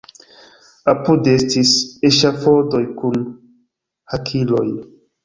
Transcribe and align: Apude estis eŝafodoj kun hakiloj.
Apude 0.93 1.35
estis 1.39 1.73
eŝafodoj 2.09 2.81
kun 3.03 3.21
hakiloj. 4.15 4.65